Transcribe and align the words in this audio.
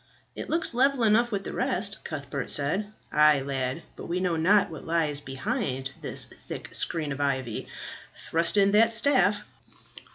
"It 0.35 0.49
looks 0.49 0.73
level 0.73 1.03
enough 1.03 1.31
with 1.31 1.43
the 1.43 1.53
rest," 1.53 2.03
Cuthbert 2.03 2.49
said. 2.49 2.91
"Ay, 3.11 3.41
lad, 3.41 3.83
but 3.95 4.07
we 4.07 4.19
know 4.19 4.35
not 4.35 4.71
what 4.71 4.83
lies 4.83 5.19
behind 5.19 5.91
this 6.01 6.25
thick 6.25 6.69
screen 6.73 7.11
of 7.11 7.21
ivy. 7.21 7.67
Thrust 8.15 8.57
in 8.57 8.71
that 8.71 8.91
staff." 8.91 9.45